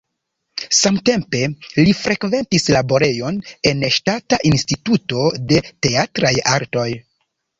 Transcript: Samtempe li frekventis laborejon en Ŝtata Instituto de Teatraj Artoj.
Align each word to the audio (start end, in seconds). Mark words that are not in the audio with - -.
Samtempe 0.75 1.41
li 1.87 1.93
frekventis 1.97 2.63
laborejon 2.77 3.37
en 3.71 3.85
Ŝtata 3.97 4.41
Instituto 4.53 5.27
de 5.51 5.63
Teatraj 5.89 6.33
Artoj. 6.57 6.89